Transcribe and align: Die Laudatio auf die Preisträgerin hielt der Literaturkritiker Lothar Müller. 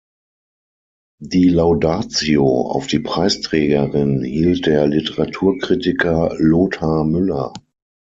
Die 1.21 1.47
Laudatio 1.49 2.71
auf 2.71 2.87
die 2.87 2.97
Preisträgerin 2.97 4.23
hielt 4.23 4.65
der 4.65 4.87
Literaturkritiker 4.87 6.33
Lothar 6.39 7.03
Müller. 7.05 7.53